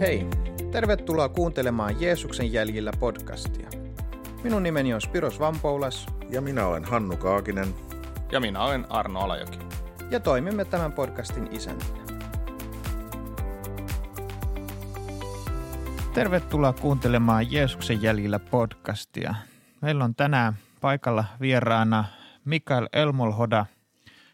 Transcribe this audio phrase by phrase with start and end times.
[0.00, 0.26] Hei,
[0.72, 3.68] tervetuloa kuuntelemaan Jeesuksen jäljillä podcastia.
[4.44, 6.06] Minun nimeni on Spiros Vampoulas.
[6.30, 7.74] Ja minä olen Hannu Kaakinen.
[8.32, 9.58] Ja minä olen Arno Alajoki.
[10.10, 11.98] Ja toimimme tämän podcastin isäntinä.
[16.14, 19.34] Tervetuloa kuuntelemaan Jeesuksen jäljillä podcastia.
[19.80, 22.04] Meillä on tänään paikalla vieraana
[22.44, 23.66] Mikael Elmolhoda.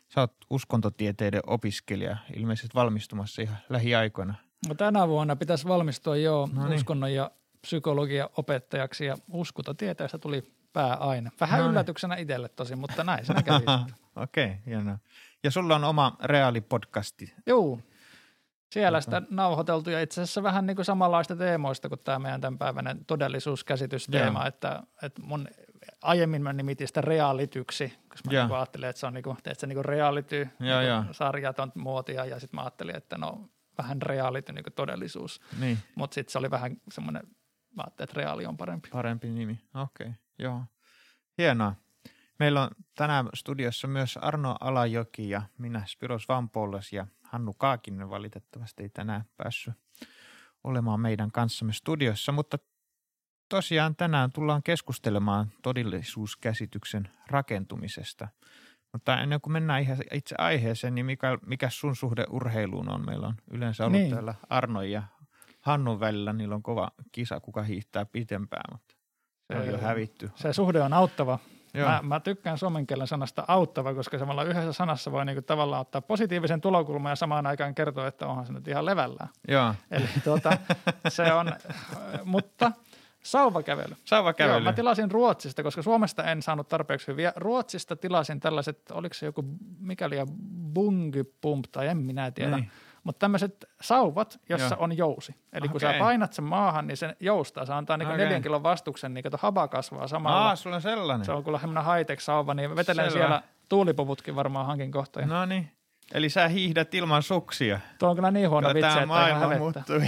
[0.09, 4.44] Sä oot uskontotieteiden opiskelija, ilmeisesti valmistumassa ihan lähiaikoina.
[4.69, 6.77] No tänä vuonna pitäisi valmistua jo no niin.
[6.77, 11.31] uskonnon ja psykologia opettajaksi ja uskontotieteestä tuli pääaine.
[11.41, 11.71] Vähän no niin.
[11.71, 13.65] yllätyksenä itselle tosi, mutta näin sinä kävi.
[14.17, 14.99] Okei, okay, hienoa.
[15.45, 17.35] Ja sulla on oma reaalipodcasti.
[17.47, 17.79] Joo,
[18.73, 23.05] siellä sitä nauhoiteltu ja itse asiassa vähän niin kuin samanlaista teemoista kuin tämä meidän tämänpäiväinen
[23.05, 24.49] todellisuuskäsitysteema, Joo.
[24.49, 25.49] että, että mun
[26.03, 29.55] aiemmin mä nimitin sitä realityksi, koska mä niin ajattelin, että se on niin kuin, että
[29.61, 34.03] se niin kuin reality, niin sarjat on muotia ja sitten mä ajattelin, että no vähän
[34.03, 35.79] reality niin kuin todellisuus, niin.
[35.95, 37.23] mutta sitten se oli vähän semmoinen,
[37.77, 38.89] mä ajattelin, että reaali on parempi.
[38.89, 40.13] Parempi nimi, okei, okay.
[40.39, 40.63] joo.
[41.39, 41.75] Hienoa.
[42.39, 48.83] Meillä on tänään studiossa myös Arno Alajoki ja minä Spiros Vampoulas ja Hannu Kaakinen valitettavasti
[48.83, 49.75] ei tänään päässyt
[50.65, 52.59] olemaan meidän kanssamme studiossa, mutta
[53.49, 58.29] tosiaan tänään tullaan keskustelemaan todellisuuskäsityksen rakentumisesta.
[58.95, 63.07] Mutta ennen kuin mennään ihan itse aiheeseen, niin mikä, mikä sun suhde urheiluun on?
[63.07, 64.11] Meillä on yleensä ollut niin.
[64.11, 65.03] täällä Arno ja
[65.61, 68.95] Hannun välillä, niillä on kova kisa, kuka hiihtää pitempään, mutta
[69.53, 70.31] se on jo hävitty.
[70.35, 71.39] Se suhde on auttava.
[71.75, 76.01] Mä, mä tykkään suomen kielen sanasta auttava, koska samalla yhdessä sanassa voi niinku tavallaan ottaa
[76.01, 79.29] positiivisen tulokulman ja samaan aikaan kertoa, että onhan se nyt ihan levällään.
[79.49, 79.75] Joo.
[79.91, 80.59] Eli tuota,
[81.09, 81.53] se on,
[82.25, 82.73] mutta
[83.25, 83.95] Sauvakävely.
[84.05, 84.55] Sauvakävely.
[84.55, 87.33] Joo, mä tilasin Ruotsista, koska Suomesta en saanut tarpeeksi hyviä.
[87.37, 89.45] Ruotsista tilasin tällaiset, oliko se joku
[89.79, 90.17] mikäli
[90.75, 92.57] bungipump tai en minä tiedä.
[92.57, 92.71] Niin.
[93.05, 94.85] Mutta tämmöiset sauvat, jossa Joo.
[94.85, 95.35] on jousi.
[95.53, 95.69] Eli okay.
[95.69, 97.67] kun sä painat sen maahan, niin se joustaa.
[97.67, 98.25] Se antaa niinku okay.
[98.25, 100.49] neljän kilon vastuksen, niin kato haba kasvaa samalla.
[100.49, 101.25] Aa, sulla on sellainen.
[101.25, 103.25] Se on kyllä semmoinen high-tech sauva, niin vetelen Selvä.
[103.25, 105.27] siellä tuulipuvutkin varmaan hankin kohta.
[105.27, 105.71] No niin.
[106.13, 107.81] Eli sä hiihdät ilman suksia.
[107.99, 110.01] Tuo on kyllä niin huono kyllä vitsi, että maailma muuttui.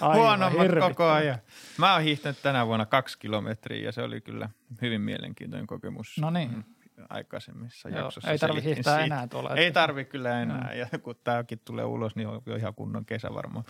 [0.14, 1.38] Huonommat koko ajan.
[1.78, 4.48] Mä oon hiihtänyt tänä vuonna kaksi kilometriä ja se oli kyllä
[4.82, 6.18] hyvin mielenkiintoinen kokemus.
[6.20, 6.50] No niin.
[6.50, 6.64] Mm
[7.08, 9.04] aikaisemmissa Joo, jaksossa Ei tarvi hiihtää siitä.
[9.04, 9.54] enää tuolla.
[9.54, 10.72] Ei tarvi kyllä enää, no.
[10.72, 13.64] ja kun tämäkin tulee ulos, niin on jo ihan kunnon kesä varmaan.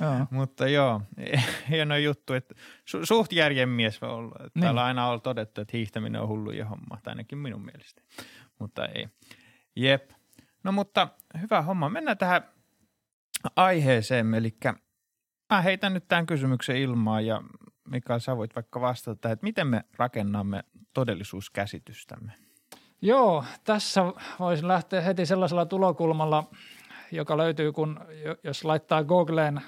[0.00, 0.26] Joo.
[0.30, 1.02] Mutta joo,
[1.70, 4.34] hieno juttu, että su- suht järjen mies on ollut.
[4.38, 4.62] Niin.
[4.62, 8.02] Täällä on aina ollut todettu, että hiihtäminen on hulluja homma, tai ainakin minun mielestä.
[8.58, 9.08] Mutta ei.
[9.76, 10.10] Jep.
[10.64, 11.08] No mutta
[11.40, 11.88] hyvä homma.
[11.88, 12.42] Mennään tähän
[13.56, 14.56] aiheeseen, eli
[15.50, 17.42] mä heitän nyt tämän kysymyksen ilmaan ja
[17.88, 22.32] Mikael, sä voit vaikka vastata, että miten me rakennamme todellisuuskäsitystämme?
[23.02, 24.02] Joo, tässä
[24.38, 26.44] voisin lähteä heti sellaisella tulokulmalla,
[27.12, 28.00] joka löytyy, kun
[28.44, 29.60] jos laittaa Googleen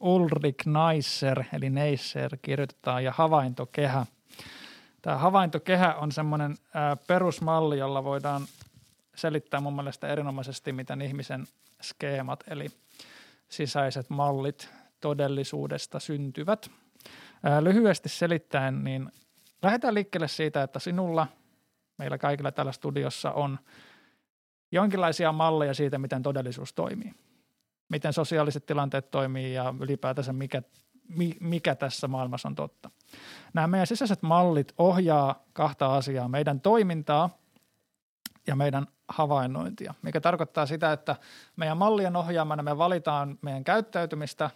[0.00, 4.06] Ulrich Neisser, eli Neisser kirjoitetaan, ja havaintokehä.
[5.02, 6.56] Tämä havaintokehä on semmoinen
[7.06, 8.42] perusmalli, jolla voidaan
[9.20, 11.46] selittää mun mielestä erinomaisesti, miten ihmisen
[11.82, 12.66] skeemat, eli
[13.48, 14.70] sisäiset mallit
[15.00, 16.70] todellisuudesta syntyvät.
[17.60, 19.12] Lyhyesti selittäen, niin
[19.62, 21.26] lähdetään liikkeelle siitä, että sinulla,
[21.98, 23.58] meillä kaikilla täällä studiossa on
[24.72, 27.14] jonkinlaisia malleja siitä, miten todellisuus toimii.
[27.88, 30.62] Miten sosiaaliset tilanteet toimii ja ylipäätänsä mikä,
[31.40, 32.90] mikä tässä maailmassa on totta.
[33.54, 37.39] Nämä meidän sisäiset mallit ohjaa kahta asiaa, meidän toimintaa
[38.46, 41.16] ja meidän havainnointia, mikä tarkoittaa sitä, että
[41.56, 44.50] meidän mallien ohjaamana me valitaan meidän käyttäytymistä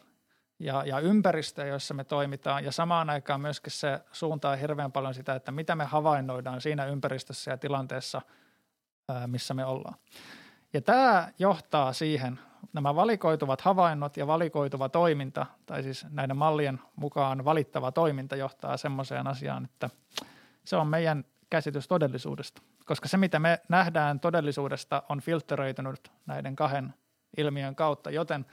[0.58, 5.34] ja, ja ympäristöä, joissa me toimitaan ja samaan aikaan myöskin se suuntaa hirveän paljon sitä,
[5.34, 8.22] että mitä me havainnoidaan siinä ympäristössä ja tilanteessa,
[9.26, 9.94] missä me ollaan.
[10.72, 12.38] Ja tämä johtaa siihen,
[12.72, 19.26] nämä valikoituvat havainnot ja valikoituva toiminta, tai siis näiden mallien mukaan valittava toiminta johtaa semmoiseen
[19.26, 19.90] asiaan, että
[20.64, 26.94] se on meidän käsitys todellisuudesta– koska se, mitä me nähdään todellisuudesta, on filtteröitynyt näiden kahden
[27.36, 28.46] ilmiön kautta, joten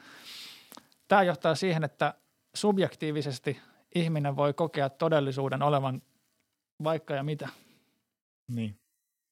[1.08, 2.14] tämä johtaa siihen, että
[2.54, 3.62] subjektiivisesti
[3.96, 6.02] ihminen voi kokea todellisuuden olevan
[6.84, 7.50] vaikka ja mitä.
[8.48, 8.78] Niin.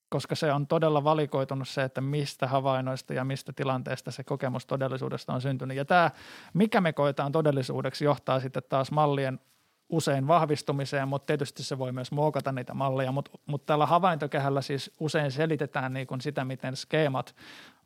[0.10, 5.34] Koska se on todella valikoitunut se, että mistä havainnoista ja mistä tilanteesta se kokemus todellisuudesta
[5.34, 5.78] on syntynyt.
[5.78, 6.12] Ja tämä,
[6.54, 9.40] mikä me koetaan todellisuudeksi, johtaa sitten taas mallien
[9.89, 14.91] usein vahvistumiseen, mutta tietysti se voi myös muokata niitä malleja, mutta, mutta tällä havaintokehällä siis
[15.00, 17.36] usein selitetään niin kuin sitä, miten skeemat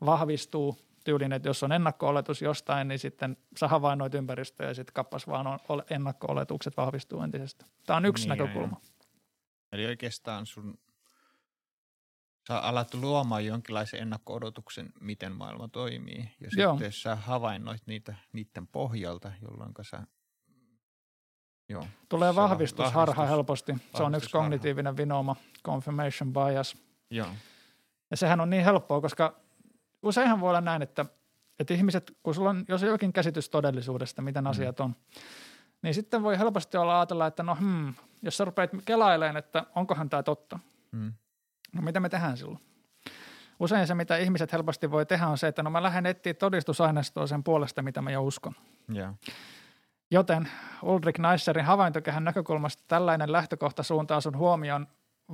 [0.04, 5.26] vahvistuu tyylin, että jos on ennakko-oletus jostain, niin sitten sä havainnoit ympäristöä ja sitten kappas
[5.26, 7.66] vaan on, ennakko-oletukset vahvistuu entisestä.
[7.86, 8.80] Tämä on yksi niin, näkökulma.
[9.72, 10.78] Eli oikeastaan sun
[12.48, 16.30] sä alat luomaan jonkinlaisen ennakko-odotuksen, miten maailma toimii.
[16.40, 16.72] Ja Joo.
[16.72, 20.02] sitten sä havainnoit niitä niiden pohjalta, jolloin sä...
[21.68, 21.86] Joo.
[22.08, 23.74] Tulee vahvistusharha vahvistus- helposti.
[23.96, 26.76] Se on yksi kognitiivinen vinooma, confirmation bias.
[27.10, 27.26] Joo.
[28.10, 29.34] Ja sehän on niin helppoa, koska
[30.02, 31.06] useinhan voi olla näin, että,
[31.58, 34.96] että ihmiset, kun sulla on, jos on jokin käsitys todellisuudesta, miten asiat on,
[35.82, 40.10] niin sitten voi helposti olla ajatella, että no hmm, jos sä rupeat kelailemaan, että onkohan
[40.10, 40.58] tämä totta,
[40.92, 41.12] Mm.
[41.72, 42.60] no mitä me tehdään silloin?
[43.60, 47.26] Usein se, mitä ihmiset helposti voi tehdä, on se, että no mä lähden etsiä todistusaineistoa
[47.26, 48.52] sen puolesta, mitä mä jo uskon.
[48.88, 49.12] Joo.
[50.14, 50.48] Joten
[50.82, 54.86] Ulrich Neisserin havaintokehän näkökulmasta tällainen lähtökohta suuntaa sun huomion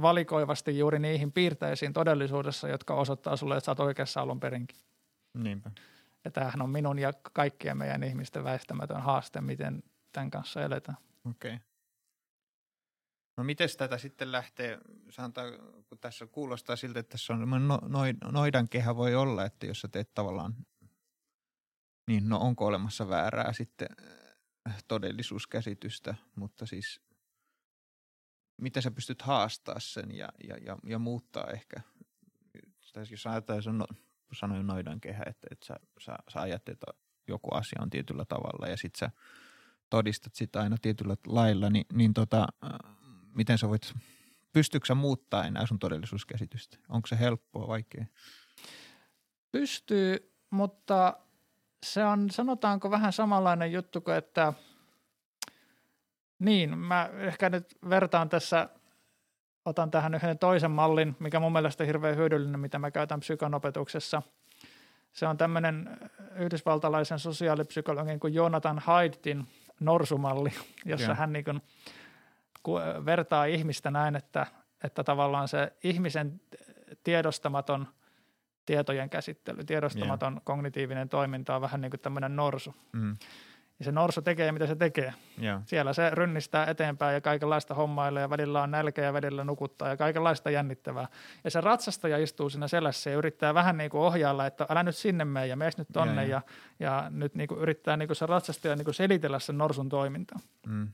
[0.02, 4.78] valikoivasti juuri niihin piirteisiin todellisuudessa, jotka osoittaa sulle, että sä oot oikeassa alun perinkin.
[5.34, 5.70] Niinpä.
[6.24, 9.82] Ja tämähän on minun ja kaikkien meidän ihmisten väistämätön haaste, miten
[10.12, 10.98] tämän kanssa eletään.
[11.30, 11.54] Okei.
[11.54, 11.66] Okay.
[13.36, 14.78] No miten tätä sitten lähtee,
[15.10, 15.52] sanotaan,
[15.88, 19.80] kun tässä kuulostaa siltä, että tässä on no, noid, noidan kehä voi olla, että jos
[19.80, 20.54] sä teet tavallaan,
[22.08, 23.88] niin no onko olemassa väärää sitten
[24.88, 27.00] todellisuuskäsitystä, mutta siis
[28.60, 31.80] miten sä pystyt haastaa sen ja, ja, ja, ja muuttaa ehkä,
[32.92, 33.86] tai jos ajatellaan, se on no,
[34.32, 38.68] sanoin noidan kehä, että, että sä, sä, sä ajattelet, että joku asia on tietyllä tavalla
[38.68, 39.10] ja sit sä
[39.90, 42.96] todistat sitä aina tietyllä lailla, niin, niin tota, äh,
[43.34, 43.94] miten sä voit,
[44.52, 46.78] pystyykö sä muuttaa enää sun todellisuuskäsitystä?
[46.88, 48.04] Onko se helppoa, vaikea?
[49.52, 51.16] Pystyy, mutta
[51.82, 54.52] se on sanotaanko vähän samanlainen juttu kuin, että
[56.38, 58.68] niin, mä ehkä nyt vertaan tässä,
[59.64, 64.22] otan tähän yhden toisen mallin, mikä mun mielestä on hirveän hyödyllinen, mitä mä käytän psykonopetuksessa.
[65.12, 65.98] Se on tämmöinen
[66.36, 69.46] yhdysvaltalaisen sosiaalipsykologin kuin Jonathan Haidtin
[69.80, 70.52] norsumalli,
[70.84, 71.14] jossa Joo.
[71.14, 71.62] hän niin kuin
[72.62, 74.46] ku- vertaa ihmistä näin, että,
[74.84, 76.40] että tavallaan se ihmisen
[77.04, 77.88] tiedostamaton
[78.70, 82.74] tietojen käsittely, tiedostamaton kognitiivinen toiminta on vähän niin kuin tämmöinen norsu.
[82.92, 83.16] Mm.
[83.78, 85.14] Ja se norsu tekee, mitä se tekee.
[85.38, 85.60] Joo.
[85.64, 89.96] Siellä se rynnistää eteenpäin ja kaikenlaista hommailee ja välillä on nälkä ja välillä nukuttaa ja
[89.96, 91.08] kaikenlaista jännittävää.
[91.44, 94.96] Ja se ratsastaja istuu siinä selässä ja yrittää vähän niin kuin ohjailla, että älä nyt
[94.96, 96.42] sinne mene ja mees nyt tonne Joo, ja,
[96.80, 100.38] ja nyt niin kuin yrittää niin kuin se ratsastaja niin kuin selitellä sen norsun toimintaa.
[100.66, 100.88] Mm.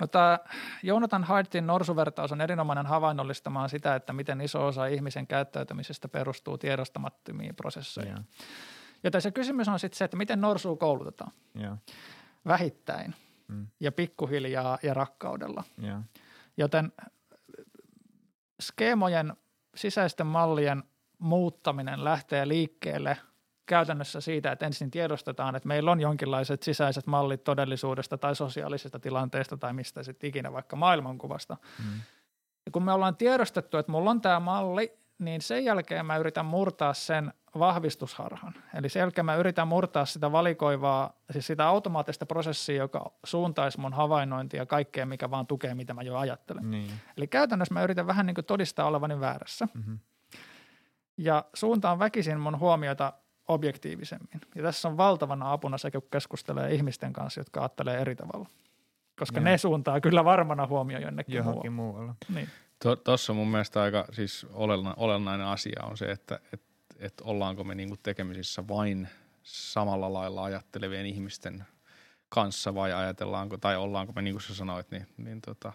[0.00, 0.38] No, tämä
[0.82, 7.56] Jonathan Haidtin norsuvertaus on erinomainen havainnollistamaan sitä, että miten iso osa ihmisen käyttäytymisestä perustuu tiedostamattomiin
[7.56, 8.28] prosesseihin.
[9.04, 11.76] Joten se kysymys on sitten se, että miten norsua koulutetaan Joo.
[12.46, 13.14] vähittäin
[13.48, 13.66] Mm.
[13.80, 15.64] ja pikkuhiljaa ja rakkaudella.
[15.78, 16.00] Joo.
[16.56, 16.92] Joten
[18.60, 19.34] skeemojen
[19.74, 20.82] sisäisten mallien
[21.18, 23.16] muuttaminen lähtee liikkeelle
[23.66, 29.56] käytännössä siitä, että ensin tiedostetaan, että meillä on jonkinlaiset sisäiset mallit todellisuudesta tai sosiaalisesta tilanteesta
[29.56, 31.56] tai mistä sitten ikinä vaikka maailmankuvasta.
[31.78, 32.00] Mm.
[32.66, 36.46] Ja kun me ollaan tiedostettu, että mulla on tämä malli, niin sen jälkeen mä yritän
[36.46, 38.54] murtaa sen vahvistusharhan.
[38.74, 43.92] Eli sen jälkeen mä yritän murtaa sitä valikoivaa, siis sitä automaattista prosessia, joka suuntaisi mun
[43.92, 46.70] havainnointia kaikkea, mikä vaan tukee, mitä mä jo ajattelen.
[46.70, 46.90] Niin.
[47.16, 49.98] Eli käytännössä mä yritän vähän niin kuin todistaa olevani väärässä Mm-hmm.
[51.16, 53.12] ja suuntaan väkisin mun huomiota
[53.48, 54.40] objektiivisemmin.
[54.54, 58.48] Ja tässä on valtavana apuna sekä kun keskustelee ihmisten kanssa, jotka ajattelee eri tavalla.
[59.18, 59.44] Koska Joo.
[59.44, 62.00] ne suuntaa kyllä varmana huomio jonnekin Johonkin muualle.
[62.00, 62.14] muualla.
[62.34, 62.48] Niin.
[63.04, 66.62] Tuossa mun mielestä aika siis olenna, olennainen asia on se, että et,
[66.98, 69.08] et ollaanko me niinku tekemisissä vain
[69.42, 71.64] samalla lailla ajattelevien ihmisten
[72.28, 75.72] kanssa vai ajatellaanko, tai ollaanko me niin kuin sä sanoit, niin, niin tota,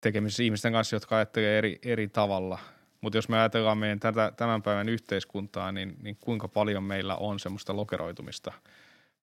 [0.00, 2.58] tekemisissä ihmisten kanssa, jotka ajattelee eri, eri tavalla.
[3.00, 7.38] Mutta jos me ajatellaan meidän tätä, tämän päivän yhteiskuntaa, niin, niin kuinka paljon meillä on
[7.38, 8.52] semmoista lokeroitumista.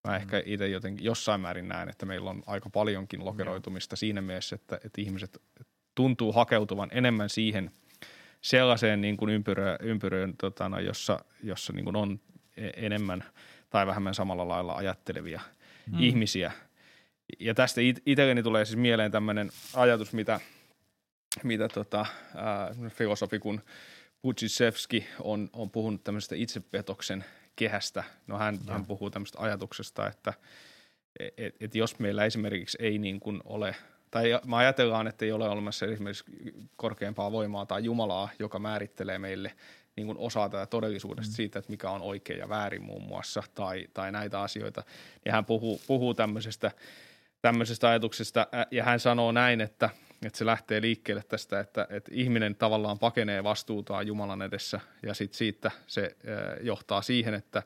[0.08, 4.56] Mä ehkä itse jotenkin jossain määrin näen, että meillä on aika paljonkin lokeroitumista siinä mielessä,
[4.56, 5.42] että, että ihmiset
[5.96, 7.72] tuntuu hakeutuvan enemmän siihen
[8.42, 12.20] sellaiseen niin kuin ympyrö, ympyröön, tota, no, jossa, jossa niin kuin on
[12.58, 13.24] e- enemmän
[13.70, 15.42] tai vähemmän samalla lailla ajattelevia
[15.92, 16.00] mm.
[16.00, 16.52] ihmisiä.
[17.40, 20.40] Ja tästä it- itselleni tulee siis mieleen tämmöinen ajatus, mitä,
[21.44, 23.62] mitä tota, ää, filosofi kuin
[24.22, 27.26] Budzisevski on, on puhunut tämmöisestä itsepetoksen
[27.56, 28.04] kehästä.
[28.28, 30.34] No hän, hän puhuu tämmöistä ajatuksesta, että
[31.20, 33.76] et, et jos meillä esimerkiksi ei niin kuin ole,
[34.12, 36.24] tai me ajatellaan, että ei ole olemassa esimerkiksi
[36.76, 39.56] korkeampaa voimaa tai Jumalaa, joka määrittelee meille
[39.96, 41.36] niin kuin osaa tätä todellisuudesta mm.
[41.36, 44.84] siitä, että mikä on oikein ja väärin muun muassa, tai, tai näitä asioita.
[45.26, 46.72] Ja hän puhuu, puhuu tämmöisestä,
[47.42, 49.90] tämmöisestä ajatuksesta, ja hän sanoo näin, että,
[50.26, 55.38] että se lähtee liikkeelle tästä, että, että ihminen tavallaan pakenee vastuutaan Jumalan edessä, ja sitten
[55.38, 57.64] siitä se äh, johtaa siihen, että äh,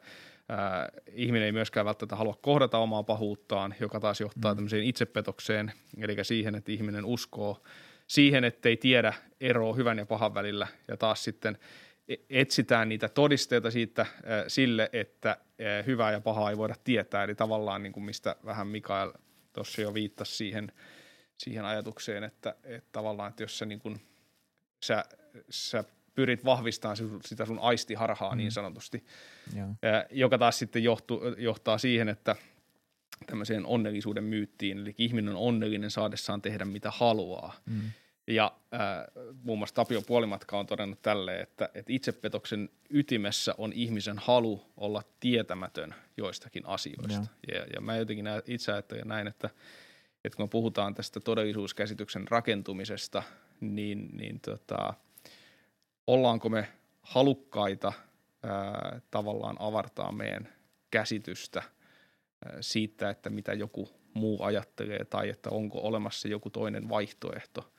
[1.14, 4.56] ihminen ei myöskään välttämättä halua kohdata omaa pahuuttaan, joka taas johtaa mm.
[4.56, 7.64] tämmöiseen itsepetokseen, eli siihen, että ihminen uskoo
[8.08, 11.58] siihen, ettei tiedä eroa hyvän ja pahan välillä ja taas sitten
[12.08, 14.10] e- etsitään niitä todisteita siitä äh,
[14.48, 17.24] sille, että äh, hyvää ja pahaa ei voida tietää.
[17.24, 19.12] Eli tavallaan niin kuin mistä vähän Mikael
[19.54, 20.72] tuossa jo viittasi siihen,
[21.40, 24.02] siihen ajatukseen, että, että tavallaan, että jos sä, niin kuin,
[24.84, 25.06] sä,
[25.50, 25.84] sä
[26.16, 28.38] pyrit vahvistamaan sitä sun aistiharhaa mm.
[28.38, 29.06] niin sanotusti,
[29.56, 29.68] Joo.
[30.12, 32.36] joka taas sitten johtu, johtaa siihen, että
[33.26, 37.56] tämmöiseen onnellisuuden myyttiin, eli ihminen on onnellinen saadessaan tehdä mitä haluaa.
[37.66, 37.82] Mm.
[38.28, 38.80] Ja äh,
[39.44, 45.04] muun muassa Tapio Puolimatka on todennut tälle, että, että itsepetoksen ytimessä on ihmisen halu olla
[45.20, 47.28] tietämätön joistakin asioista.
[47.54, 49.50] Ja, ja mä jotenkin itse ajattelen näin, että,
[50.24, 53.24] että kun puhutaan tästä todellisuuskäsityksen rakentumisesta,
[53.62, 54.94] niin, niin tota,
[56.08, 56.68] ollaanko me
[57.02, 57.94] halukkaita
[58.44, 60.50] ää, tavallaan avartaa meidän
[60.92, 67.74] käsitystä ää, siitä, että mitä joku muu ajattelee tai että onko olemassa joku toinen vaihtoehto.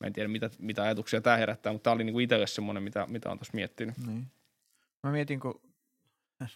[0.00, 3.06] Mä en tiedä, mitä, mitä ajatuksia tämä herättää, mutta tämä oli niinku itselle semmoinen, mitä,
[3.06, 3.94] mitä on tuossa miettinyt.
[4.06, 4.26] Niin.
[5.02, 5.60] Mä mietin, kun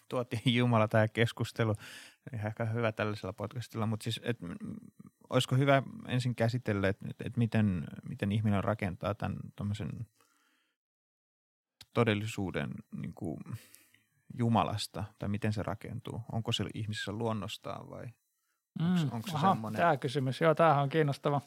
[0.09, 1.75] tuotiin Jumala tämä keskustelu,
[2.35, 4.39] ihan ehkä hyvä tällaisella podcastilla, mutta siis, et,
[5.31, 9.37] olisiko hyvä ensin käsitellä, että et miten, miten ihminen rakentaa tämän
[11.95, 13.39] todellisuuden niin kuin
[14.39, 16.23] Jumalasta, tai miten se rakentuu?
[16.33, 18.05] Onko se ihmisessä luonnostaan vai
[18.81, 19.81] onko, mm, onko se aha, semmoinen?
[19.81, 21.41] Tämä kysymys, joo, tämähän on kiinnostava.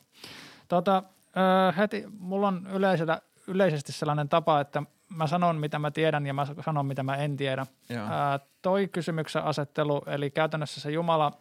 [0.68, 6.26] Tota, ö, heti, mulla on yleisellä, yleisesti sellainen tapa, että mä sanon, mitä mä tiedän
[6.26, 7.66] ja mä sanon, mitä mä en tiedä.
[8.10, 11.32] Ää, toi kysymyksen asettelu, eli käytännössä se Jumala,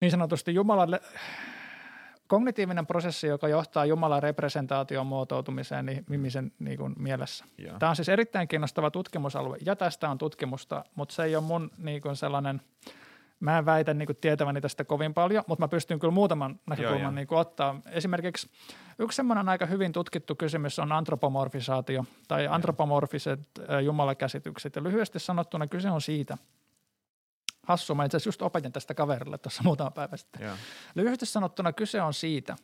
[0.00, 1.00] niin sanotusti Jumalalle
[2.26, 7.44] kognitiivinen prosessi, joka johtaa Jumalan representaation muotoutumiseen niin ihmisen niin kuin mielessä.
[7.58, 7.78] Joo.
[7.78, 11.70] Tämä on siis erittäin kiinnostava tutkimusalue ja tästä on tutkimusta, mutta se ei ole mun
[11.78, 12.62] niin kuin sellainen,
[13.40, 17.02] mä en väitä niin kuin tietäväni tästä kovin paljon, mutta mä pystyn kyllä muutaman näkökulman
[17.02, 17.80] joo, niin kuin ottaa.
[17.90, 18.50] Esimerkiksi
[18.98, 23.40] yksi semmoinen aika hyvin tutkittu kysymys on antropomorfisaatio tai antropomorfiset
[23.84, 26.38] jumalakäsitykset ja lyhyesti sanottuna kyse on siitä–
[27.66, 30.42] Hassu, mä itse asiassa just opetin tästä kaverille tuossa muutama päivä sitten.
[30.42, 30.58] Yeah.
[30.94, 32.56] Lyhyesti sanottuna kyse on siitä,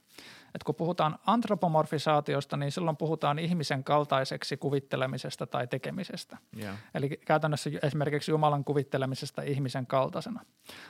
[0.47, 6.38] että kun puhutaan antropomorfisaatiosta, niin silloin puhutaan ihmisen kaltaiseksi kuvittelemisesta tai tekemisestä.
[6.59, 6.76] Yeah.
[6.94, 10.40] Eli käytännössä esimerkiksi Jumalan kuvittelemisesta ihmisen kaltaisena.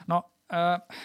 [0.06, 0.98] No äh,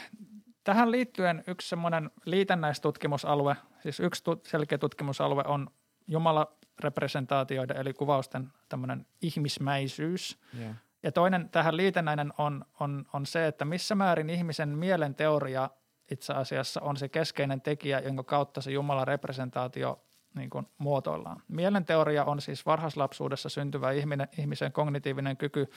[0.64, 5.70] tähän liittyen yksi semmoinen liitännäistutkimusalue, siis yksi selkeä tutkimusalue on
[6.08, 10.40] Jumala representaatioiden eli kuvausten tämmöinen ihmismäisyys.
[10.60, 15.70] Yeah ja toinen tähän liitännäinen on, on, on se, että missä määrin ihmisen mielen teoria
[16.12, 20.02] itse asiassa on se keskeinen tekijä, jonka kautta se Jumalan representaatio
[20.36, 21.42] niin kuin muotoillaan.
[21.48, 25.70] Mielenteoria on siis varhaislapsuudessa syntyvä ihminen, ihmisen kognitiivinen kyky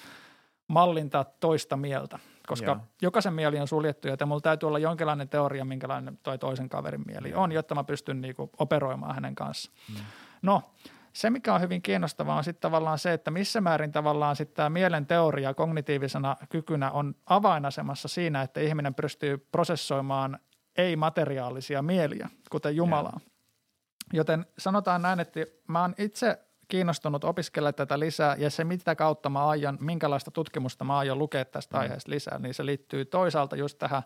[0.68, 2.80] mallintaa toista mieltä, koska Joo.
[3.02, 7.30] jokaisen mieli on suljettu, ja mulla täytyy olla jonkinlainen teoria, minkälainen toi toisen kaverin mieli
[7.30, 7.42] Joo.
[7.42, 9.76] on, jotta mä pystyn niin kuin operoimaan hänen kanssaan.
[9.88, 10.04] Mm.
[10.42, 10.62] No,
[11.12, 14.70] se, mikä on hyvin kiinnostavaa, on sitten tavallaan se, että missä määrin tavallaan sitten tämä
[14.70, 20.38] mielen teoria kognitiivisena kykynä on avainasemassa siinä, että ihminen pystyy prosessoimaan
[20.76, 23.20] ei-materiaalisia mieliä, kuten Jumalaa.
[23.22, 23.30] Yeah.
[24.12, 26.38] Joten sanotaan näin, että mä oon itse
[26.68, 31.44] kiinnostunut opiskella tätä lisää ja se, mitä kautta mä aion, minkälaista tutkimusta mä aion lukea
[31.44, 31.80] tästä mm.
[31.80, 34.02] aiheesta lisää, niin se liittyy toisaalta just tähän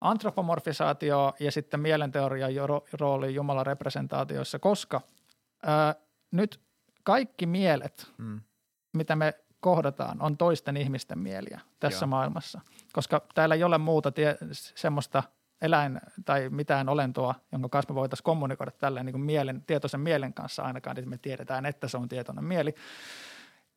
[0.00, 2.52] antropomorfisaatioon ja sitten mielenteorian
[2.92, 5.00] rooliin Jumalan representaatioissa, koska–
[5.62, 5.94] ää,
[6.30, 6.60] nyt
[7.02, 8.40] kaikki mielet, mm.
[8.92, 12.10] mitä me kohdataan, on toisten ihmisten mieliä tässä Joo.
[12.10, 12.60] maailmassa,
[12.92, 15.22] koska täällä ei ole muuta tie, semmoista
[15.62, 20.34] eläin tai mitään olentoa, jonka kanssa me voitaisiin kommunikoida tälleen niin kuin mielen, tietoisen mielen
[20.34, 22.74] kanssa ainakaan, että me tiedetään, että se on tietoinen mieli.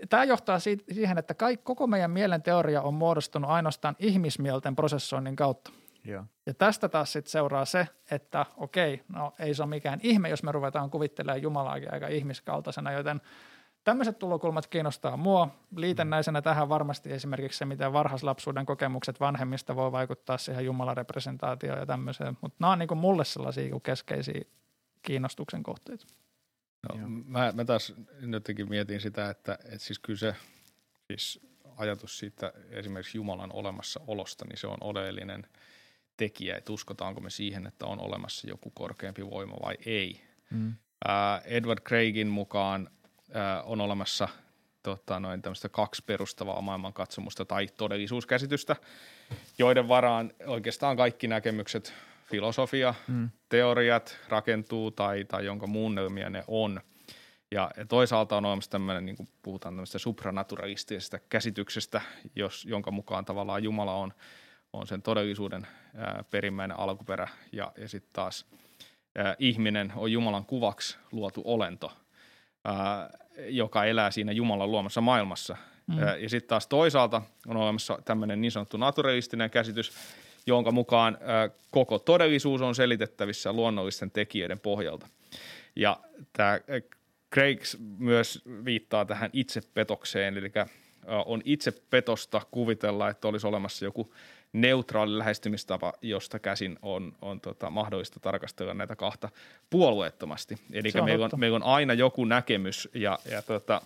[0.09, 0.59] Tämä johtaa
[0.91, 5.71] siihen, että kaikki, koko meidän mielen teoria on muodostunut ainoastaan ihmismielten prosessoinnin kautta.
[6.09, 6.25] Joo.
[6.45, 10.43] Ja tästä taas sitten seuraa se, että okei, no ei se ole mikään ihme, jos
[10.43, 13.21] me ruvetaan kuvittelemaan Jumalaakin aika ihmiskaltaisena, joten
[13.83, 15.55] tämmöiset tulokulmat kiinnostaa mua.
[15.75, 21.85] Liitännäisenä tähän varmasti esimerkiksi se, miten varhaislapsuuden kokemukset vanhemmista voi vaikuttaa siihen Jumalan representaatioon ja
[21.85, 24.41] tämmöiseen, mutta nämä on niin kuin mulle sellaisia keskeisiä
[25.01, 26.07] kiinnostuksen kohteita.
[26.89, 27.93] No, mä, mä taas
[28.31, 30.35] jotenkin mietin sitä, että, että siis kyllä se
[31.07, 31.39] siis
[31.77, 35.47] ajatus siitä esimerkiksi Jumalan olemassaolosta, niin se on oleellinen–
[36.19, 40.21] tekijä, että uskotaanko me siihen, että on olemassa joku korkeampi voima vai ei.
[40.51, 40.73] Mm.
[41.09, 42.89] Äh, Edward Craigin mukaan
[43.35, 44.29] äh, on olemassa
[44.83, 48.75] tota, noin tämmöistä kaksi perustavaa maailmankatsomusta tai todellisuuskäsitystä,
[49.57, 51.93] joiden varaan oikeastaan kaikki näkemykset,
[52.25, 53.29] filosofia, mm.
[53.49, 56.81] teoriat rakentuu tai, tai jonka muunnelmia ne on.
[57.51, 62.01] Ja, ja toisaalta on olemassa tämmöinen, niin kuin puhutaan tämmöistä supranaturalistisesta käsityksestä,
[62.35, 64.13] jos, jonka mukaan tavallaan Jumala on–
[64.73, 68.45] on sen todellisuuden ää, perimmäinen alkuperä ja, ja sitten taas
[69.39, 71.91] ihminen on Jumalan kuvaksi luotu olento,
[73.47, 75.57] joka elää siinä Jumalan luomassa maailmassa.
[75.87, 75.97] Mm.
[76.19, 79.91] Ja sitten taas toisaalta on olemassa tämmöinen niin sanottu naturalistinen käsitys,
[80.45, 81.17] jonka mukaan
[81.71, 85.07] koko todellisuus on selitettävissä luonnollisten tekijöiden pohjalta.
[85.75, 85.99] Ja
[86.33, 86.59] tämä
[87.33, 87.61] Craig
[87.97, 90.51] myös viittaa tähän itsepetokseen, eli
[91.25, 94.13] on itsepetosta kuvitella, että olisi olemassa joku
[94.53, 99.29] neutraali lähestymistapa, josta käsin on, on tota, mahdollista tarkastella näitä kahta
[99.69, 100.55] puolueettomasti.
[100.71, 103.81] Eli meillä on, meillä on aina joku näkemys ja, ja tota,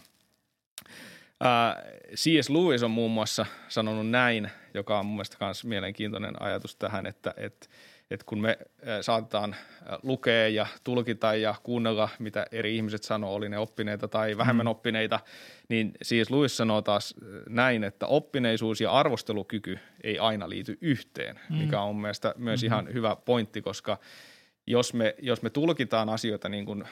[1.39, 1.83] ää,
[2.15, 2.49] C.S.
[2.49, 7.33] Lewis on muun muassa sanonut näin, joka on mun mielestä myös mielenkiintoinen ajatus tähän, että,
[7.37, 7.67] että
[8.11, 8.57] että kun me
[9.01, 9.55] saatetaan
[10.03, 14.71] lukea ja tulkita ja kuunnella, mitä eri ihmiset sanoo, oli ne oppineita tai vähemmän mm.
[14.71, 15.19] oppineita,
[15.69, 17.15] niin siis Lewis sanoo taas
[17.49, 21.55] näin, että oppineisuus ja arvostelukyky ei aina liity yhteen, mm.
[21.55, 22.73] mikä on mielestäni myös mm-hmm.
[22.73, 23.97] ihan hyvä pointti, koska
[24.67, 26.83] jos me, jos me tulkitaan asioita niin kuin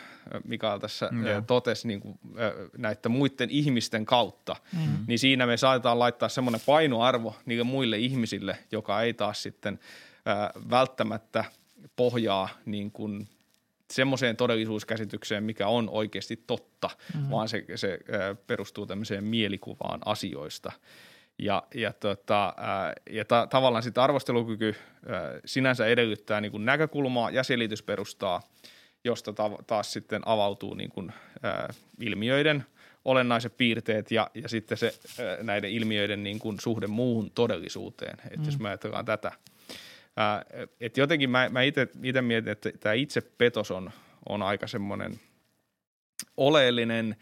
[0.44, 1.46] Mikael tässä mm.
[1.48, 2.20] totesi niin kuin
[2.78, 4.98] näiden muiden ihmisten kautta, mm.
[5.08, 9.80] niin siinä me saatetaan laittaa semmoinen painoarvo niille muille ihmisille, joka ei taas sitten–
[10.70, 11.46] välttämättä
[11.96, 13.28] pohjaa niin kuin
[13.92, 17.30] semmoiseen todellisuuskäsitykseen, mikä on oikeasti totta, mm-hmm.
[17.30, 18.00] vaan se, se
[18.48, 20.72] perustuu tämmöiseen mielikuvaan asioista.
[21.40, 22.54] Ja, ja, tota,
[23.10, 24.76] ja ta, tavallaan sitten arvostelukyky
[25.46, 28.42] sinänsä edellyttää niin kuin näkökulmaa ja selitysperustaa,
[29.04, 31.14] josta ta, taas sitten avautuu niin kuin,
[32.00, 32.66] ilmiöiden
[33.06, 34.94] olennaiset piirteet ja, ja sitten se
[35.42, 38.18] näiden ilmiöiden niin kuin suhde muuhun todellisuuteen.
[38.26, 38.46] Että mm.
[38.46, 39.32] jos me ajatellaan tätä–
[40.20, 41.88] Äh, et jotenkin mä, mä itse
[42.22, 43.92] mietin, että tämä itse petos on,
[44.30, 45.20] on aika semmoinen
[46.38, 47.16] oleellinen.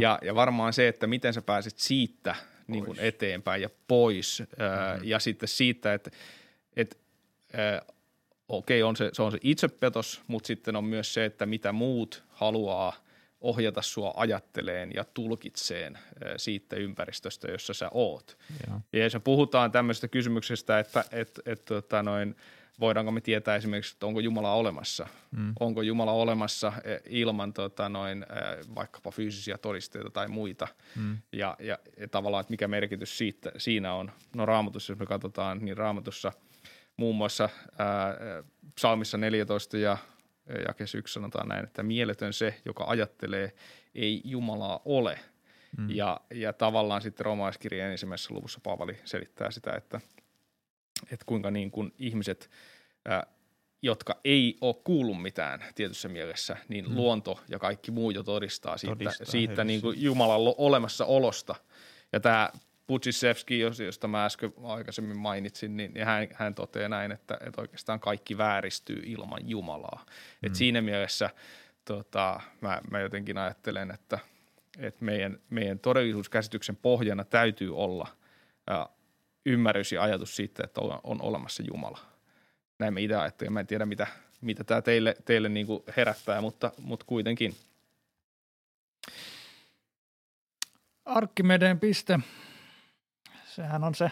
[0.00, 2.34] Ja, ja varmaan se, että miten sä pääset siitä
[2.66, 5.08] niin kuin eteenpäin ja pois mm-hmm.
[5.08, 6.10] ja sitten siitä, että,
[6.76, 6.96] että
[7.54, 7.94] äh,
[8.48, 12.24] okei, on se, se on se itsepetos, mutta sitten on myös se, että mitä muut
[12.28, 12.92] haluaa–
[13.40, 15.98] ohjata sua ajatteleen ja tulkitseen
[16.36, 18.38] siitä ympäristöstä, jossa sä oot.
[18.66, 22.36] Ja, ja jos puhutaan tämmöisestä kysymyksestä, että et, et, tota noin,
[22.80, 25.52] voidaanko me tietää esimerkiksi, että onko Jumala olemassa, mm.
[25.60, 26.72] onko Jumala olemassa
[27.08, 28.26] ilman tota noin,
[28.74, 31.18] vaikkapa fyysisiä todisteita tai muita, mm.
[31.32, 34.10] ja, ja, ja tavallaan, että mikä merkitys siitä, siinä on.
[34.36, 36.32] No raamatussa, jos me katsotaan, niin raamatussa
[36.96, 37.48] muun muassa
[37.78, 38.16] ää,
[38.74, 39.98] psalmissa 14 ja
[40.68, 43.52] jakes yksi sanotaan näin, että mieletön se, joka ajattelee,
[43.94, 45.20] ei Jumalaa ole.
[45.76, 45.90] Mm.
[45.90, 50.00] Ja, ja tavallaan sitten roomaiskirjeen ensimmäisessä luvussa Paavali selittää sitä, että,
[51.02, 52.50] että kuinka niin kuin ihmiset,
[53.04, 53.26] ää,
[53.82, 56.96] jotka ei ole kuullut mitään tietyssä mielessä, niin mm.
[56.96, 61.54] luonto ja kaikki muu jo todistaa siitä, todistaa siitä niin kuin Jumalan olemassaolosta.
[62.12, 62.50] Ja tämä
[62.88, 68.38] Putsisevski, josta mä äsken aikaisemmin mainitsin, niin hän, hän toteaa näin, että, että oikeastaan kaikki
[68.38, 70.04] vääristyy ilman Jumalaa.
[70.06, 70.46] Mm.
[70.46, 71.30] Et siinä mielessä
[71.84, 74.18] tota, mä, mä jotenkin ajattelen, että,
[74.78, 78.08] että meidän, meidän todellisuuskäsityksen pohjana täytyy olla
[78.70, 78.86] ä,
[79.46, 81.98] ymmärrys ja ajatus siitä, että on, on olemassa Jumala.
[82.78, 83.52] Näin me itse ajattelen.
[83.52, 84.06] Mä en tiedä, mitä,
[84.40, 87.54] mitä tämä teille, teille niin kuin herättää, mutta, mutta kuitenkin.
[91.04, 92.18] Arkkimedeen piste
[93.58, 94.10] sehän on se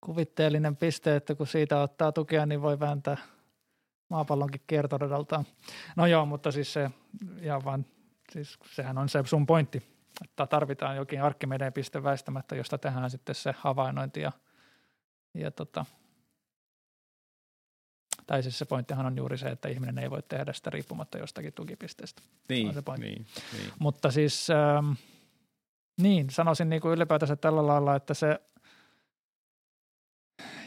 [0.00, 3.16] kuvitteellinen piste, että kun siitä ottaa tukea, niin voi vääntää
[4.08, 5.44] maapallonkin kiertoradaltaan.
[5.96, 6.90] No joo, mutta siis se,
[7.40, 7.86] ja vaan,
[8.32, 9.82] siis sehän on se sun pointti,
[10.24, 14.32] että tarvitaan jokin arkkimedeen piste väistämättä, josta tehdään sitten se havainnointi ja,
[15.34, 15.86] ja tota,
[18.26, 21.52] tai siis se pointtihan on juuri se, että ihminen ei voi tehdä sitä riippumatta jostakin
[21.52, 22.22] tukipisteestä.
[22.48, 23.72] Niin, se niin, niin.
[23.78, 24.92] Mutta siis ähm,
[26.02, 28.40] niin, sanoisin niin kuin ylipäätänsä tällä lailla, että se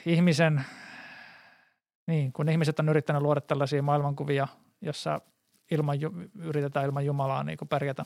[0.06, 0.66] ihmisen,
[2.08, 4.48] niin kun ihmiset on yrittänyt luoda tällaisia maailmankuvia,
[4.82, 5.22] jossa
[5.72, 5.98] ilman,
[6.40, 8.06] yritetään ilman Jumalaa niin kuin pärjätä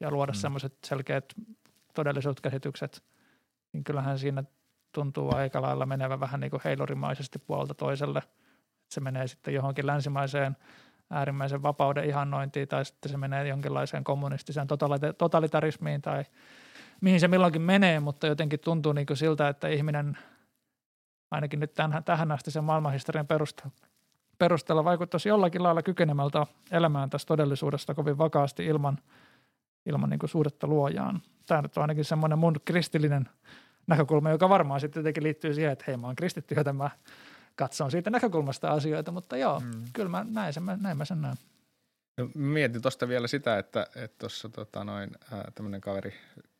[0.00, 0.36] ja luoda mm.
[0.36, 1.24] semmoiset selkeät
[1.94, 3.04] todellisuuskäsitykset,
[3.72, 4.44] niin kyllähän siinä
[4.92, 8.22] tuntuu aika lailla menevä vähän niin kuin heilurimaisesti puolta toiselle.
[8.88, 10.56] Se menee sitten johonkin länsimaiseen–
[11.10, 14.66] äärimmäisen vapauden ihannointiin tai sitten se menee jonkinlaiseen kommunistiseen
[15.18, 16.24] totalitarismiin tai
[17.00, 20.18] mihin se milloinkin menee, mutta jotenkin tuntuu niin kuin siltä, että ihminen
[21.30, 23.72] ainakin nyt tämän, tähän asti sen maailmanhistorian perusteella,
[24.38, 28.98] perusteella vaikuttaisi jollakin lailla kykenemältä elämään tästä todellisuudesta kovin vakaasti ilman,
[29.86, 31.22] ilman niin kuin suhdetta luojaan.
[31.46, 33.28] Tämä nyt on ainakin semmoinen mun kristillinen
[33.86, 36.90] näkökulma, joka varmaan sitten jotenkin liittyy siihen, että hei mä oon kristitty, joten mä
[37.60, 39.84] katson siitä näkökulmasta asioita, mutta joo, mm.
[39.92, 41.36] kyllä mä näin, sen, näin mä sen näen.
[42.16, 43.86] No, mietin tuosta vielä sitä, että
[44.18, 46.14] tuossa tota noin, äh, tämmöinen kaveri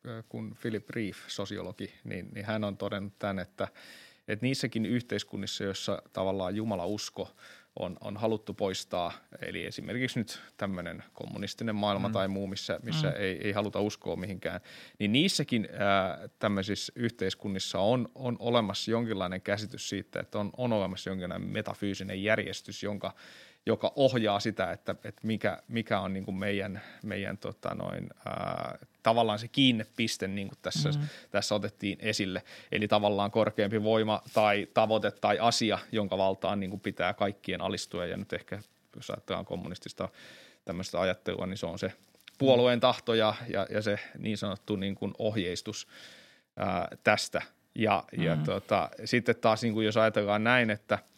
[0.08, 3.68] äh, kuin Philip Reef, sosiologi, niin, niin hän on todennut tämän, että,
[4.28, 7.36] että niissäkin yhteiskunnissa, joissa tavallaan Jumala usko
[7.80, 9.12] on, on haluttu poistaa,
[9.42, 12.12] eli esimerkiksi nyt tämmöinen kommunistinen maailma mm.
[12.12, 13.14] tai muu, missä, missä mm.
[13.16, 14.60] ei, ei haluta uskoa mihinkään,
[14.98, 21.10] niin niissäkin ää, tämmöisissä yhteiskunnissa on, on olemassa jonkinlainen käsitys siitä, että on, on olemassa
[21.10, 23.12] jonkinlainen metafyysinen järjestys, jonka–
[23.66, 29.38] joka ohjaa sitä, että, että mikä, mikä on niin meidän, meidän tota noin, ää, tavallaan
[29.38, 31.08] se kiinnepiste, niin kuin tässä, mm-hmm.
[31.30, 32.42] tässä otettiin esille.
[32.72, 38.06] Eli tavallaan korkeampi voima tai tavoite tai asia, jonka valtaan niin kuin pitää kaikkien alistua.
[38.06, 38.62] Ja nyt ehkä,
[38.96, 40.08] jos ajatellaan kommunistista
[40.64, 41.92] tämmöistä ajattelua, niin se on se
[42.38, 45.88] puolueen tahto ja, ja, ja se niin sanottu niin kuin ohjeistus
[46.56, 47.42] ää, tästä.
[47.74, 48.26] Ja, mm-hmm.
[48.26, 50.98] ja tota, sitten taas niin kuin jos ajatellaan näin, että–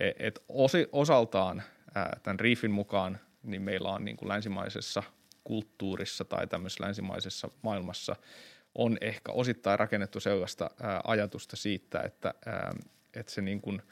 [0.00, 1.62] E, et osi, osaltaan
[1.94, 5.02] ää, tämän Riifin mukaan niin meillä on niin kuin länsimaisessa
[5.44, 8.16] kulttuurissa tai tämmöisessä länsimaisessa maailmassa
[8.74, 12.74] on ehkä osittain rakennettu sellaista ää, ajatusta siitä, että, ää,
[13.14, 13.82] että se niin kuin,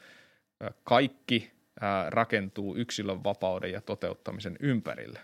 [0.59, 5.19] ää, kaikki ää, rakentuu yksilön vapauden ja toteuttamisen ympärille.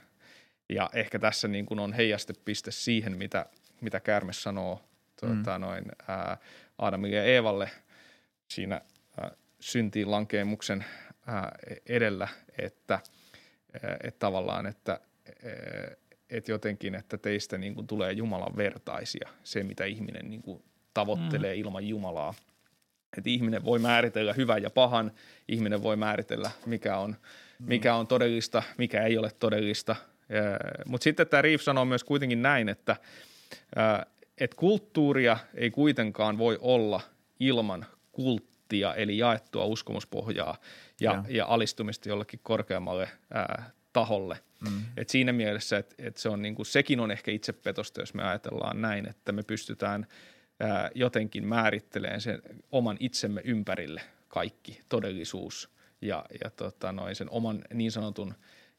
[0.70, 3.46] Ja ehkä tässä niin kuin on heijastepiste siihen, mitä,
[3.82, 4.82] mitä Kärme sanoo
[5.20, 5.62] tuota, mm.
[5.62, 6.38] noin, ää,
[6.78, 7.70] Adamille ja Eevalle
[8.48, 8.82] siinä
[9.60, 10.86] syntiin lankeemuksen
[11.86, 13.00] edellä, että,
[14.04, 15.00] että tavallaan, että,
[16.30, 21.56] että jotenkin, että teistä niin kuin tulee Jumalan vertaisia, se mitä ihminen niin kuin tavoittelee
[21.56, 21.62] mm.
[21.62, 22.34] ilman Jumalaa.
[23.18, 25.12] Että ihminen voi määritellä hyvän ja pahan,
[25.48, 27.68] ihminen voi määritellä mikä on, mm.
[27.68, 29.96] mikä on todellista, mikä ei ole todellista.
[30.86, 32.96] Mutta sitten tämä Reef sanoo myös kuitenkin näin, että,
[34.38, 37.02] että kulttuuria ei kuitenkaan voi olla
[37.40, 40.58] ilman kulttia, eli jaettua uskomuspohjaa
[41.00, 41.24] ja, ja.
[41.30, 44.40] ja alistumista jollekin korkeammalle ää, taholle.
[44.62, 44.82] Mm.
[44.98, 48.82] Et siinä mielessä, että et se on niinku, sekin on ehkä itsepetosta, jos me ajatellaan
[48.82, 50.08] näin, että me pystytään
[50.60, 55.70] ää, jotenkin määrittelemään sen oman itsemme ympärille kaikki todellisuus
[56.02, 58.34] ja, ja tota noin, sen oman niin sanotun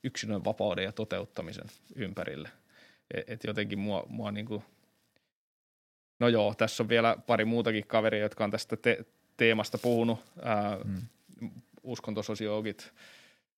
[0.05, 2.49] yksilön vapauden ja toteuttamisen ympärille.
[3.15, 4.65] Et, et jotenkin mua, mua niinku,
[6.19, 9.05] no joo, tässä on vielä pari muutakin kaveria, jotka on tästä te-
[9.37, 11.51] teemasta puhunut, ää, mm.
[11.83, 12.93] uskontososiologit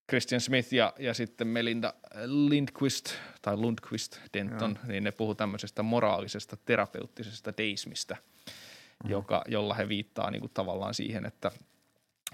[0.09, 1.95] Christian Smith ja, ja sitten Melinda
[2.25, 4.89] Lindquist tai Lundquist Denton, ja.
[4.89, 8.17] niin ne puhuu tämmöisestä moraalisesta terapeuttisesta deismistä,
[9.05, 9.11] mm.
[9.11, 11.51] joka, jolla he viittaa niin kuin tavallaan siihen, että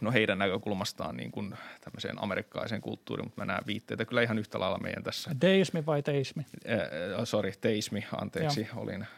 [0.00, 4.60] no heidän näkökulmastaan niin kuin tämmöiseen amerikkalaiseen kulttuuriin, mutta mä näen viitteitä kyllä ihan yhtä
[4.60, 5.30] lailla meidän tässä.
[5.40, 6.46] Deismi vai teismi?
[6.68, 8.82] Äh, sorry, teismi, anteeksi, Joo.
[8.82, 9.02] olin.
[9.02, 9.08] Äh,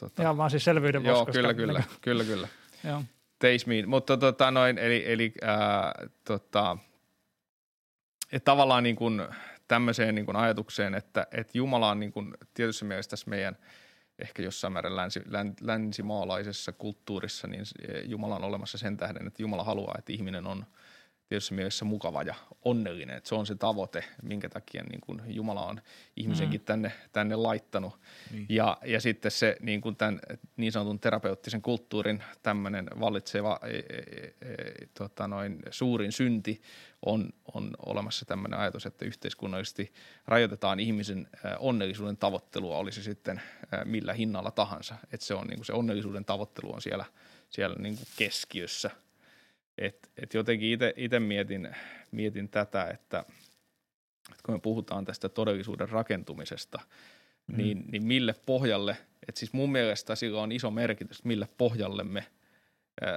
[0.00, 0.22] tota...
[0.22, 2.48] Ihan vaan siis selvyyden Joo, kyllä, kyllä, kyllä, kyllä.
[2.84, 3.02] Joo.
[3.38, 5.92] Teismiin, mutta tota noin, eli, eli ää,
[6.24, 6.76] tota,
[8.32, 9.22] et tavallaan niin kuin
[9.68, 13.56] tämmöiseen niin kuin ajatukseen, että, että Jumala on niin kuin tietyssä mielessä tässä meidän
[14.18, 15.20] ehkä jossain määrin länsi,
[15.60, 17.64] länsimaalaisessa kulttuurissa, niin
[18.04, 20.66] Jumala on olemassa sen tähden, että Jumala haluaa, että ihminen on–
[21.28, 23.16] tietyssä mielessä mukava ja onnellinen.
[23.16, 25.80] Että se on se tavoite, minkä takia niin kuin Jumala on
[26.16, 26.64] ihmisenkin mm.
[26.64, 28.00] tänne, tänne laittanut.
[28.30, 28.46] Niin.
[28.48, 30.20] Ja, ja sitten se niin, kuin tämän,
[30.56, 33.98] niin sanotun terapeuttisen kulttuurin tämmöinen vallitseva e, e,
[34.40, 36.62] e, tota noin, suurin synti
[37.06, 39.92] on, on olemassa tämmöinen ajatus, että yhteiskunnallisesti
[40.26, 43.42] rajoitetaan ihmisen onnellisuuden tavoittelua, olisi se sitten
[43.84, 44.94] millä hinnalla tahansa.
[45.12, 47.04] Että se on niin kuin se onnellisuuden tavoittelu on siellä,
[47.50, 48.90] siellä niin kuin keskiössä–
[49.78, 51.76] et, et jotenkin itse mietin,
[52.10, 53.24] mietin tätä, että,
[54.30, 56.80] että kun me puhutaan tästä todellisuuden rakentumisesta,
[57.46, 57.56] mm.
[57.56, 58.96] niin, niin mille pohjalle,
[59.28, 62.26] että siis mun mielestä sillä on iso merkitys, mille pohjalle me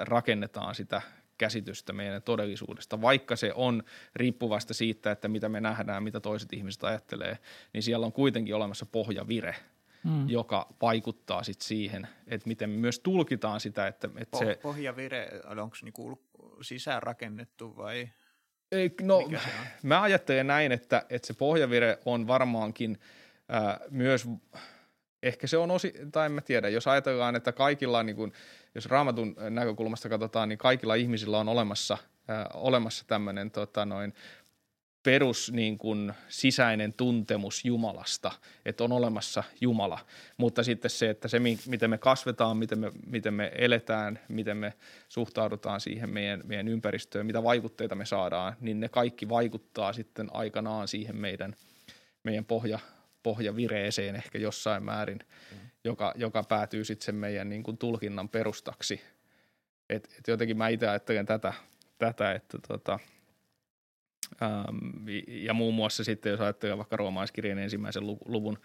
[0.04, 1.02] rakennetaan sitä
[1.38, 3.84] käsitystä meidän todellisuudesta, vaikka se on
[4.16, 7.38] riippuvasta siitä, että mitä me nähdään, mitä toiset ihmiset ajattelee,
[7.74, 9.56] niin siellä on kuitenkin olemassa pohjavire–
[10.04, 10.30] mm.
[10.30, 14.60] joka vaikuttaa sit siihen, että miten me myös tulkitaan sitä, että, että se...
[14.62, 15.30] Pohjavire,
[15.62, 16.22] onko se niinku
[16.64, 18.10] sisäänrakennettu vai
[18.72, 19.30] ei, no,
[19.84, 23.00] mä ajattelen näin, että, että se pohjavire on varmaankin
[23.50, 24.28] ää, myös,
[25.24, 28.32] ehkä se on osi, tai en mä tiedä, jos ajatellaan, että kaikilla, niin kun,
[28.76, 31.98] jos raamatun näkökulmasta katsotaan, niin kaikilla ihmisillä on olemassa,
[32.28, 34.14] ää, olemassa tämmöinen tota, noin,
[35.04, 38.32] perus niin kuin, sisäinen tuntemus Jumalasta,
[38.66, 40.00] että on olemassa Jumala.
[40.38, 44.74] Mutta sitten se, että se, miten me kasvetaan, miten me, miten me eletään, miten me
[45.10, 50.88] suhtaudutaan siihen meidän, meidän ympäristöön, mitä vaikutteita me saadaan, niin ne kaikki vaikuttaa sitten aikanaan
[50.88, 51.56] siihen meidän,
[52.24, 52.80] meidän pohja,
[53.24, 55.20] pohjavireeseen ehkä jossain määrin,
[55.52, 55.58] mm.
[55.84, 59.02] joka, joka päätyy sitten sen meidän niin kuin tulkinnan perustaksi.
[59.90, 61.54] Et, et jotenkin mä itse ajattelen tätä,
[62.00, 63.00] tätä että tota–
[64.42, 68.58] Ähm, ja muun muassa sitten, jos ajattelee vaikka roomaiskirjan ensimmäisen luvun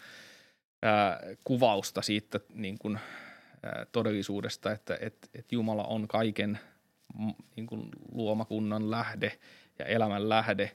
[1.44, 2.98] kuvausta siitä niin kuin,
[3.92, 6.58] todellisuudesta, että et, et Jumala on kaiken
[7.56, 9.38] niin kuin luomakunnan lähde
[9.78, 10.72] ja elämän lähde,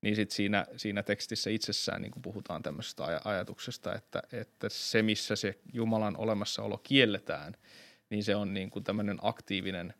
[0.00, 5.02] niin sit siinä, siinä tekstissä itsessään niin kuin puhutaan tämmöisestä aj- ajatuksesta, että, että se,
[5.02, 7.56] missä se Jumalan olemassaolo kielletään,
[8.10, 9.94] niin se on niin kuin tämmöinen aktiivinen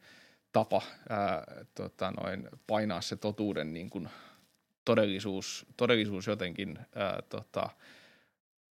[0.57, 4.09] tapa ää, tota noin, painaa se totuuden niin kuin
[4.85, 7.71] todellisuus, todellisuus jotenkin ää, tota,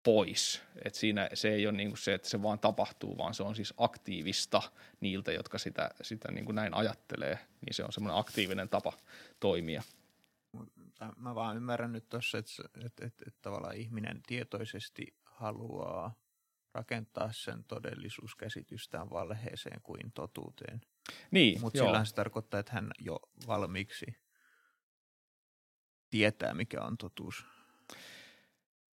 [0.03, 0.61] pois.
[0.85, 3.55] Et siinä se ei ole niin kuin se, että se vaan tapahtuu, vaan se on
[3.55, 4.61] siis aktiivista
[5.01, 7.39] niiltä, jotka sitä, sitä niin kuin näin ajattelee.
[7.65, 8.93] Niin se on semmoinen aktiivinen tapa
[9.39, 9.83] toimia.
[11.17, 12.51] Mä vaan ymmärrän nyt tuossa, että,
[12.85, 16.15] että, että, että tavallaan ihminen tietoisesti haluaa
[16.73, 20.81] rakentaa sen todellisuuskäsitystään valheeseen kuin totuuteen.
[21.31, 24.05] Niin, Mutta sillähän se tarkoittaa, että hän jo valmiiksi
[26.09, 27.45] tietää, mikä on totuus.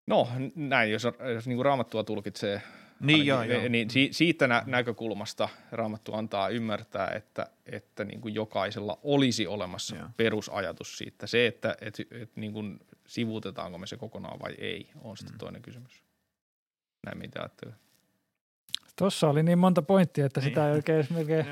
[0.07, 2.61] No näin, jos, jos niin kuin raamattua tulkitsee,
[2.99, 3.69] niin, joo, joo.
[3.69, 9.95] niin si, siitä nä- näkökulmasta raamattu antaa ymmärtää, että, että niin kuin jokaisella olisi olemassa
[9.95, 10.09] joo.
[10.17, 11.27] perusajatus siitä.
[11.27, 15.39] Se, että et, et, niin kuin sivutetaanko me se kokonaan vai ei, on sitten mm.
[15.39, 16.03] toinen kysymys.
[17.05, 17.75] Näin mitä ajattelee.
[18.95, 20.69] Tuossa oli niin monta pointtia, että sitä niin.
[20.69, 21.45] ei oikein melkein,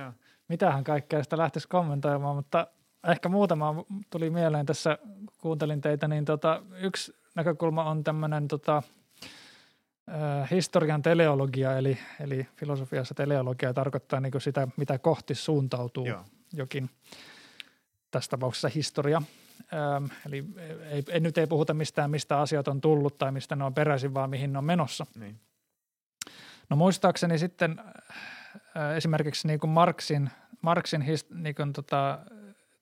[0.54, 2.68] mitähän kaikkea sitä lähtisi kommentoimaan, mutta
[3.08, 4.98] ehkä muutama tuli mieleen tässä,
[5.42, 8.84] kuuntelin teitä, niin tota, yksi näkökulma on tämmöinen tota,
[10.52, 16.26] historian teleologia, eli, eli filosofiassa teleologia tarkoittaa niin sitä, mitä kohti suuntautuu Joo.
[16.54, 16.90] jokin,
[18.12, 19.22] tässä tapauksessa historia.
[19.74, 20.46] Ähm, eli
[20.90, 24.14] ei, ei, nyt ei puhuta mistään, mistä asiat on tullut tai mistä ne on peräisin,
[24.14, 25.06] vaan mihin ne on menossa.
[25.16, 25.40] Niin.
[26.70, 27.82] No muistaakseni sitten
[28.96, 30.30] esimerkiksi niin kuin Marxin,
[30.64, 32.20] Marxin his, niin kuin tota,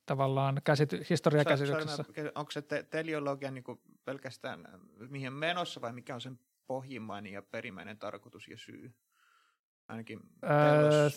[0.06, 2.06] tavallaan käsity, historiakäsityksessä.
[2.36, 3.64] Onko se te- teleologia niin
[4.06, 4.68] pelkästään
[5.10, 8.94] mihin menossa vai mikä on sen pohjimmainen ja perimmäinen tarkoitus ja syy?
[9.88, 11.10] Ainakin öö,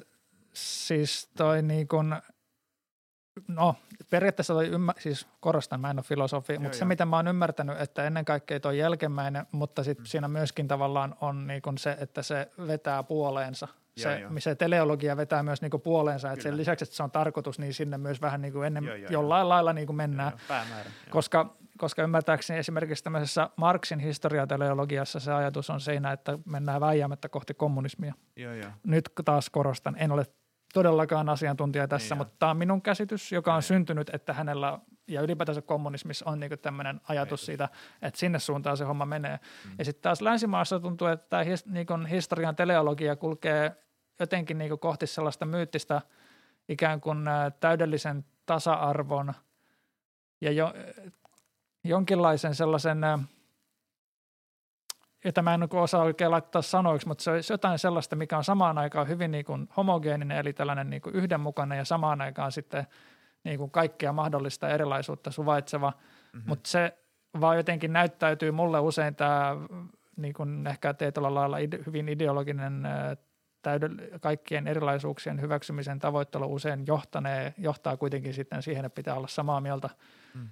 [0.53, 2.17] siis toi niin kuin,
[3.49, 3.75] no
[4.11, 6.79] periaatteessa toi ymmär, siis korostan, mä en ole filosofi, joo, mutta joo.
[6.79, 10.07] se mitä mä oon ymmärtänyt, että ennen kaikkea toi jälkimmäinen, mutta sitten mm.
[10.07, 15.17] siinä myöskin tavallaan on niin kuin se, että se vetää puoleensa– se, joo, se teleologia
[15.17, 18.43] vetää myös niinku puoleensa, että sen lisäksi, että se on tarkoitus, niin sinne myös vähän
[18.43, 19.49] niinku ennen joo, joo, jollain joo.
[19.49, 20.31] lailla niinku mennään.
[20.33, 26.81] Joo, päämäärä, koska, koska ymmärtääkseni esimerkiksi tämmöisessä Marxin historiateleologiassa se ajatus on siinä, että mennään
[26.81, 28.15] väijäämättä kohti kommunismia.
[28.37, 28.71] Joo, joo.
[28.87, 30.25] Nyt taas korostan, en ole
[30.75, 33.63] todellakaan asiantuntija tässä, niin, mutta tämä on minun käsitys, joka on niin.
[33.63, 34.79] syntynyt, että hänellä
[35.09, 37.47] ja ylipäätänsä kommunismissa on niinku tämmöinen ajatus Eikä.
[37.47, 37.69] siitä,
[38.03, 39.39] että sinne suuntaan se homma menee.
[39.65, 39.75] Mm.
[39.79, 43.84] Ja sitten taas länsimaassa tuntuu, että tämä his, niinku historian teleologia kulkee
[44.21, 46.03] jotenkin niin kohti sellaista myyttistä
[46.69, 47.19] ikään kuin
[47.61, 49.35] täydellisen tasa-arvon
[50.41, 50.75] ja jo,
[51.85, 52.99] jonkinlaisen sellaisen,
[55.25, 58.45] jota mä en niin osaa oikein laittaa sanoiksi, mutta se on jotain sellaista, mikä on
[58.45, 62.87] samaan aikaan hyvin niin kuin homogeeninen, eli tällainen niin kuin yhdenmukainen ja samaan aikaan sitten
[63.45, 66.49] niin kuin kaikkea mahdollista erilaisuutta suvaitseva, mm-hmm.
[66.49, 66.99] mutta se
[67.41, 69.57] vaan jotenkin näyttäytyy mulle usein tämä
[70.17, 72.83] niin kuin ehkä tietyllä lailla ide, hyvin ideologinen
[73.67, 79.61] täydell- kaikkien erilaisuuksien hyväksymisen tavoittelu usein johtanee, johtaa kuitenkin sitten siihen, että pitää olla samaa
[79.61, 79.91] mieltä.
[80.35, 80.49] Hmm.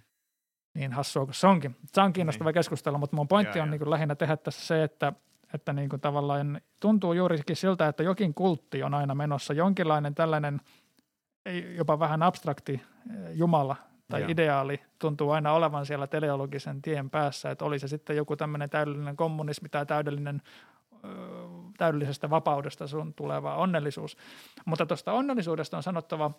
[0.75, 1.77] Niin hassua kuin se onkin.
[1.87, 2.55] Se on kiinnostava niin.
[2.55, 3.79] keskustella, mutta mun pointti ja, on ja.
[3.79, 5.13] Niin lähinnä tehdä tässä se, että,
[5.55, 9.53] että niin kuin tavallaan tuntuu juurikin siltä, että jokin kultti on aina menossa.
[9.53, 10.61] Jonkinlainen tällainen
[11.77, 12.83] jopa vähän abstrakti eh,
[13.33, 13.77] Jumala
[14.09, 14.27] tai ja.
[14.29, 19.17] ideaali tuntuu aina olevan siellä teleologisen tien päässä, että oli se sitten joku tämmöinen täydellinen
[19.17, 20.43] kommunismi tai täydellinen
[21.79, 24.17] täydellisestä vapaudesta sun tuleva onnellisuus.
[24.65, 26.31] Mutta tuosta onnellisuudesta on sanottava,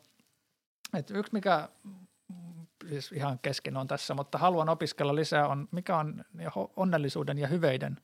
[0.93, 1.69] että yksi mikä
[2.89, 6.25] siis ihan kesken on tässä, mutta haluan opiskella lisää on, mikä on
[6.75, 7.97] onnellisuuden ja hyveiden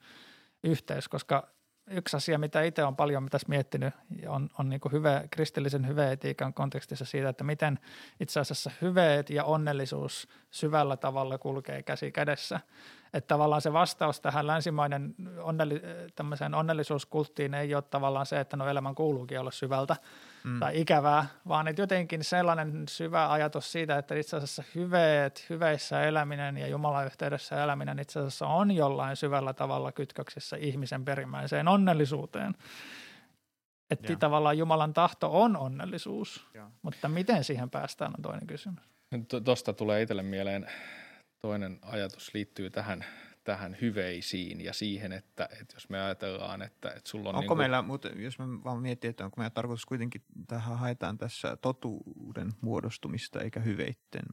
[0.63, 1.47] yhteys, koska
[1.89, 3.93] yksi asia, mitä itse on paljon tässä miettinyt,
[4.27, 7.79] on, on niin hyve, kristillisen hyveetiikan kontekstissa siitä, että miten
[8.19, 12.59] itse asiassa hyveet ja onnellisuus syvällä tavalla kulkee käsi kädessä.
[13.13, 15.81] Että tavallaan se vastaus tähän länsimainen onnelli,
[16.55, 19.95] onnellisuuskulttiin ei ole tavallaan se, että no elämän kuuluukin olla syvältä
[20.43, 20.59] mm.
[20.59, 26.57] tai ikävää, vaan että jotenkin sellainen syvä ajatus siitä, että itse asiassa hyveet, hyveissä eläminen
[26.57, 32.55] ja Jumalan yhteydessä eläminen itse asiassa on jollain syvällä tavalla kytköksissä ihmisen perimmäiseen onnellisuuteen.
[33.89, 36.71] Että tavallaan Jumalan tahto on onnellisuus, ja.
[36.81, 38.83] mutta miten siihen päästään on toinen kysymys.
[39.43, 40.67] Tuosta tulee itselle mieleen
[41.41, 43.05] toinen ajatus liittyy tähän,
[43.43, 47.35] tähän hyveisiin ja siihen, että, että jos me ajatellaan, että, että sulla on...
[47.35, 50.77] Onko niin kuin, meillä, mutta jos me vaan miettii, että onko meillä tarkoitus kuitenkin, tähän
[50.77, 54.23] haetaan tässä totuuden muodostumista eikä hyveitten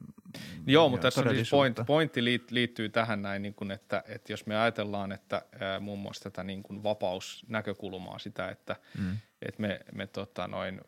[0.65, 4.45] Joo, mutta tässä on siis point, pointti liittyy tähän näin, niin kuin, että, että jos
[4.45, 9.17] me ajatellaan, että ää, muun muassa tätä niin kuin vapausnäkökulmaa, sitä, että, mm.
[9.41, 10.81] että me, me tota noin,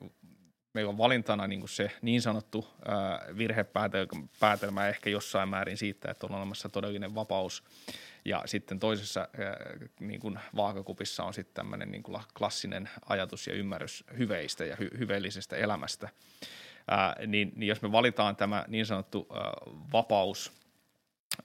[0.73, 6.27] meillä on valintana niin kuin se niin sanottu ää, virhepäätelmä ehkä jossain määrin siitä, että
[6.27, 7.63] on olemassa todellinen vapaus.
[8.25, 9.27] Ja sitten toisessa ää,
[9.99, 14.97] niin kuin vaakakupissa on sitten tämmöinen niin kuin klassinen ajatus ja ymmärrys hyveistä ja hy-
[14.97, 16.09] hyveellisestä elämästä.
[16.87, 19.51] Ää, niin, niin jos me valitaan tämä niin sanottu ää,
[19.91, 20.51] vapaus–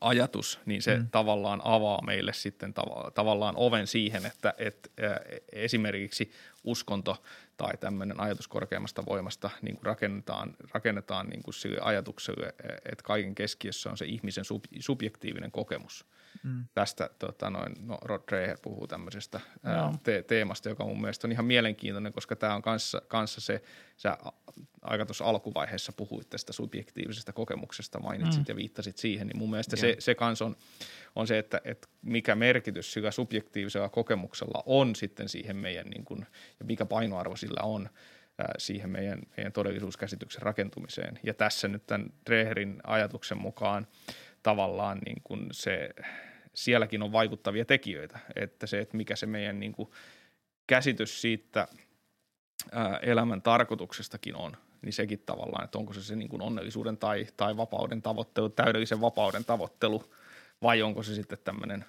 [0.01, 1.09] ajatus, niin se mm.
[1.11, 5.21] tavallaan avaa meille sitten tav- tavallaan oven siihen, että et, ä,
[5.53, 6.33] esimerkiksi
[6.65, 7.23] uskonto
[7.57, 13.35] tai tämmöinen ajatus korkeammasta voimasta niin kuin rakennetaan, rakennetaan niin kuin sille ajatukselle, että kaiken
[13.35, 16.07] keskiössä on se ihmisen sub, subjektiivinen kokemus.
[16.43, 16.65] Mm.
[16.75, 21.33] Tästä tota, noin, no, Rod Dreher puhuu tämmöisestä ää, te- teemasta, joka mun mielestä on
[21.33, 23.63] ihan mielenkiintoinen, koska tämä on kanssa, kanssa se,
[23.97, 24.19] sä
[24.83, 28.45] aika tuossa alkuvaiheessa puhuit tästä subjektiivisesta kokemuksesta, mainitsit mm.
[28.49, 30.57] ja viittasit siihen, niin mun mielestä se, se kanssa on,
[31.17, 36.27] on se, että, että mikä merkitys sillä subjektiivisella kokemuksella on sitten siihen meidän, niin kuin,
[36.61, 37.89] ja mikä painoarvo sillä on
[38.59, 41.19] siihen meidän, meidän todellisuuskäsityksen rakentumiseen.
[41.23, 43.87] Ja tässä nyt tämän Dreherin ajatuksen mukaan
[44.45, 45.91] tavallaan niin kuin se,
[46.55, 49.91] sielläkin on vaikuttavia tekijöitä, että se, että mikä se meidän niin kuin
[50.67, 51.69] käsitys siitä
[52.73, 57.27] ää, elämän tarkoituksestakin on, niin sekin tavallaan, että onko se se niin kuin onnellisuuden tai,
[57.37, 60.13] tai vapauden tavoittelu, täydellisen vapauden tavoittelu,
[60.63, 61.85] vai onko se sitten tämmöinen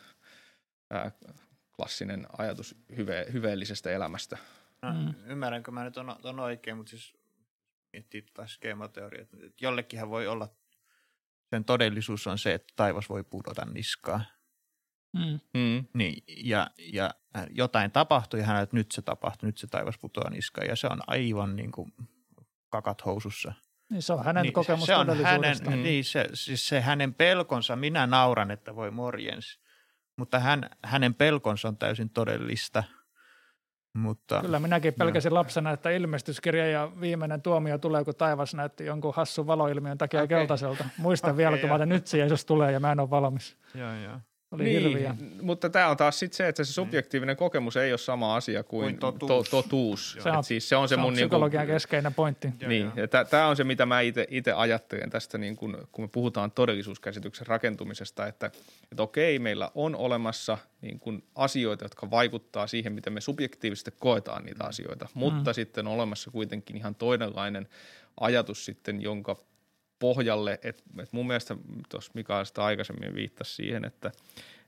[0.90, 1.12] ää,
[1.76, 4.38] klassinen ajatus hyve, hyveellisestä elämästä.
[4.82, 5.14] No, mm.
[5.26, 7.14] Ymmärränkö mä nyt on, on oikein, mutta siis
[7.94, 10.50] miettii taas skeemateoria, että jollekinhan voi olla,
[11.56, 14.22] sen todellisuus on se, että taivas voi pudota niskaa.
[15.14, 15.40] Mm.
[15.54, 15.86] Mm.
[15.94, 17.12] Niin, ja, ja
[17.50, 21.00] jotain tapahtui ja hänellä, nyt se tapahtui, nyt se taivas putoaa niskaan ja se on
[21.08, 21.94] aivan niin kuin
[22.70, 23.54] kakat housussa.
[23.90, 25.84] Niin se on hänen niin, kokemus se on hänen, mm.
[25.84, 29.60] niin, se, siis se hänen pelkonsa, minä nauran, että voi morjens,
[30.18, 32.84] mutta hän, hänen pelkonsa on täysin todellista.
[33.96, 35.36] Mutta, Kyllä minäkin pelkäsin no.
[35.36, 40.28] lapsena, että ilmestyskirja ja viimeinen tuomio tulee, kun taivas näytti jonkun hassun valoilmiön takia okay.
[40.28, 40.86] keltaiselta.
[40.98, 43.58] Muistan okay, vielä, kun mä nyt se Jeesus tulee ja mä en ole valmis.
[43.76, 44.20] Joo, joo.
[44.52, 45.16] Oli niin, hirviä.
[45.42, 48.86] mutta tämä on taas sitten se, että se subjektiivinen kokemus ei ole sama asia kuin,
[48.86, 49.50] kuin totuus.
[49.50, 50.18] To, totuus.
[50.24, 52.48] Se on, siis se on se, se mun on psykologian niinku, keskeinen pointti.
[52.68, 52.92] Niin,
[53.30, 58.28] tämä on se, mitä mä itse ajattelen tästä, niin kun, kun me puhutaan todellisuuskäsityksen rakentumisesta,
[58.28, 58.52] että,
[58.92, 64.44] että okei, meillä on olemassa niin kun asioita, jotka vaikuttaa siihen, miten me subjektiivisesti koetaan
[64.44, 65.56] niitä asioita, mutta mm.
[65.56, 67.68] sitten on olemassa kuitenkin ihan toinenlainen
[68.20, 69.36] ajatus sitten, jonka
[70.00, 71.56] pohjalle, että et mun mielestä
[71.90, 74.12] tuossa Mika sitä aikaisemmin viittasi siihen, että,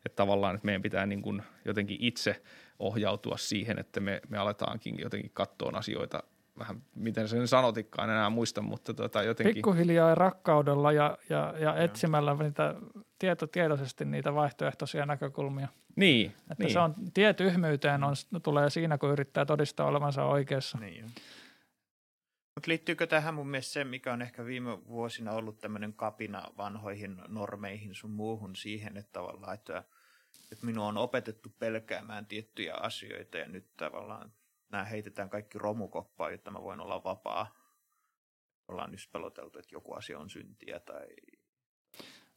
[0.06, 2.42] että tavallaan että meidän pitää niin kuin jotenkin itse
[2.80, 6.24] ohjautua siihen, että me, me aletaankin jotenkin katsoa asioita
[6.60, 9.54] vähän, miten sen sanotikaan, enää muista, mutta tota jotenkin.
[9.54, 12.76] Pikkuhiljaa ja rakkaudella ja, ja, ja etsimällä niitä
[13.20, 15.68] tieto, tietoisesti niitä vaihtoehtoisia näkökulmia.
[15.96, 16.34] Niin.
[16.52, 16.74] Että niin.
[16.74, 18.14] se on, tietyhmyyteen on,
[18.44, 20.78] tulee siinä, kun yrittää todistaa olevansa oikeassa.
[20.78, 21.06] Niin.
[22.58, 27.22] Mutta liittyykö tähän mun mielestä se, mikä on ehkä viime vuosina ollut tämmöinen kapina vanhoihin
[27.28, 29.84] normeihin sun muuhun siihen, että tavallaan, että,
[30.52, 34.32] että minua on opetettu pelkäämään tiettyjä asioita ja nyt tavallaan
[34.70, 37.56] nämä heitetään kaikki romukoppaan, jotta mä voin olla vapaa.
[38.68, 41.08] Ollaan nyt peloteltu, että joku asia on syntiä tai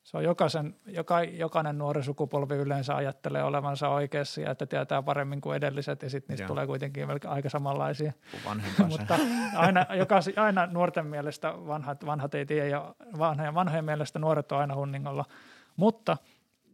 [0.02, 5.40] se on jokaisen, joka, jokainen nuori sukupolvi yleensä ajattelee olevansa oikeassa ja että tietää paremmin
[5.40, 6.48] kuin edelliset ja sitten niistä Joo.
[6.48, 8.12] tulee kuitenkin aika samanlaisia.
[8.88, 9.18] Mutta
[9.56, 14.58] aina, joka, aina nuorten mielestä vanhat, vanhat ei tiedä ja vanhojen, vanhojen mielestä nuoret on
[14.58, 15.24] aina hunningolla.
[15.76, 16.16] Mutta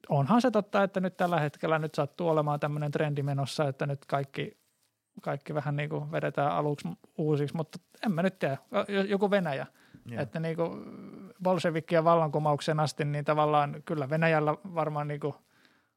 [0.09, 4.07] onhan se totta, että nyt tällä hetkellä nyt sattuu olemaan tämmöinen trendi menossa, että nyt
[4.07, 4.57] kaikki,
[5.23, 8.59] kaikki vähän niin kuin vedetään aluksi uusiksi, mutta en mä nyt tiedä.
[9.09, 9.67] Joku Venäjä–
[10.11, 10.23] Yeah.
[10.23, 10.85] Että niin kuin
[11.42, 15.35] bolshevikkien vallankumouksen asti, niin tavallaan kyllä Venäjällä varmaan niin kuin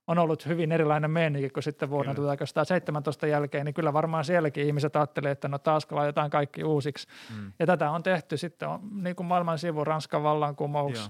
[0.08, 4.96] on ollut hyvin erilainen meininki kuin sitten vuonna 1917 jälkeen, niin kyllä varmaan sielläkin ihmiset
[4.96, 7.08] ajattelee, että no taas laitetaan kaikki uusiksi.
[7.36, 7.52] Mm.
[7.60, 11.08] Ja tätä on tehty sitten on, niin kuin maailman sivu, Ranskan vallankumous, Joo.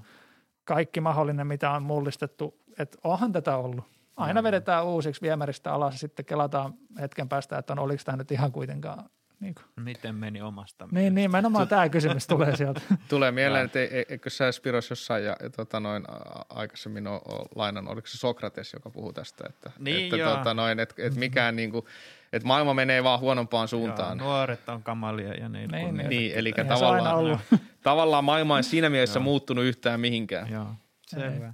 [0.63, 3.85] kaikki mahdollinen, mitä on mullistettu, että onhan tätä ollut.
[4.17, 8.31] Aina vedetään uusiksi viemäristä alas ja sitten kelataan hetken päästä, että on oliko tämä nyt
[8.31, 9.09] ihan kuitenkaan
[9.39, 9.65] niin kuin.
[9.75, 12.81] Miten meni omasta Niin, niin nimenomaan tämä kysymys tulee sieltä.
[13.09, 16.03] tulee mieleen, että eikö sä Spiros jossain ja, ja tota noin,
[16.49, 17.21] aikaisemmin on,
[17.55, 21.55] lainan, oliko se Sokrates, joka puhuu tästä, että, niin että, tota noin, että, että mikään
[21.55, 21.85] niin kuin,
[22.33, 24.17] että maailma menee vaan huonompaan suuntaan.
[24.17, 25.71] Joo, nuoret on kamalia ja niin.
[25.71, 27.39] Niin, niin, niin eli tavallaan,
[27.83, 30.51] tavallaan maailma on siinä mielessä muuttunut yhtään mihinkään.
[30.51, 30.67] Joo,
[31.07, 31.53] selvä.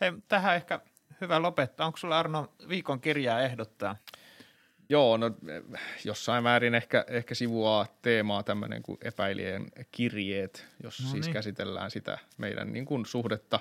[0.00, 0.80] Hei, tähän ehkä
[1.20, 1.86] hyvä lopettaa.
[1.86, 3.96] Onko sulla Arno viikon kirjaa ehdottaa?
[4.92, 5.30] Joo, no
[6.04, 11.32] jossain määrin ehkä, ehkä sivuaa teemaa tämmöinen kuin epäilijän kirjeet, jos no siis niin.
[11.32, 13.60] käsitellään sitä meidän niin kuin suhdetta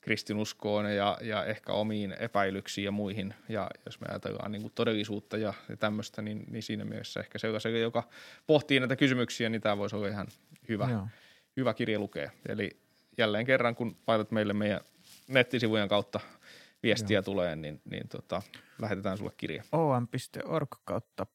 [0.00, 3.34] kristinuskoon ja, ja ehkä omiin epäilyksiin ja muihin.
[3.48, 7.38] Ja jos me ajatellaan niin kuin todellisuutta ja, ja tämmöistä, niin, niin siinä mielessä ehkä
[7.38, 8.08] sellaiselle, joka
[8.46, 10.26] pohtii näitä kysymyksiä, niin tämä voisi olla ihan
[10.68, 11.08] hyvä, Joo.
[11.56, 12.30] hyvä kirja lukea.
[12.48, 12.70] Eli
[13.18, 14.80] jälleen kerran, kun laitat meille meidän
[15.28, 16.20] nettisivujen kautta
[16.82, 17.22] viestiä Joo.
[17.22, 18.42] tulee, niin, niin tota,
[18.78, 19.62] lähetetään sulle kirja.
[19.72, 21.26] om.org kautta,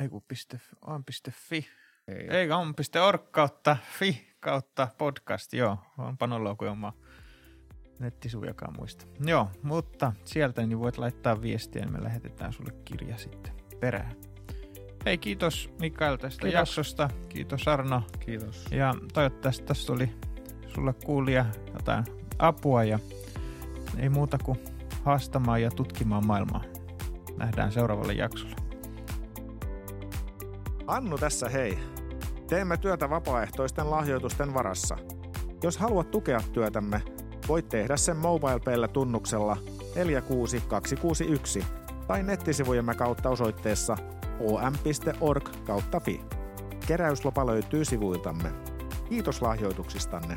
[0.00, 1.68] ei kun piste, om.fi,
[2.08, 6.92] Ei, ei om.org kautta fi kautta podcast, joo, on panolouku oma
[7.98, 9.06] nettisivu, joka muista.
[9.26, 14.16] Joo, mutta sieltä niin voit laittaa viestiä, niin me lähetetään sulle kirja sitten perään.
[15.04, 16.58] Hei, kiitos Mikael tästä Kiitos.
[16.58, 17.10] jaksosta.
[17.28, 18.02] Kiitos Arno.
[18.20, 18.64] Kiitos.
[18.70, 20.10] Ja toivottavasti tässä tuli
[20.74, 22.04] sulle kuulija jotain
[22.38, 22.98] apua ja
[23.98, 24.58] ei muuta kuin
[25.04, 26.62] haastamaan ja tutkimaan maailmaa.
[27.36, 28.56] Nähdään seuraavalla jaksolla.
[30.86, 31.78] Annu tässä hei.
[32.48, 34.96] Teemme työtä vapaaehtoisten lahjoitusten varassa.
[35.62, 37.02] Jos haluat tukea työtämme,
[37.48, 39.56] voit tehdä sen MobilePayllä tunnuksella
[39.94, 41.64] 46261
[42.06, 43.96] tai nettisivujemme kautta osoitteessa
[44.40, 46.20] om.org kautta fi.
[46.86, 48.52] Keräyslopa löytyy sivuiltamme.
[49.08, 50.36] Kiitos lahjoituksistanne.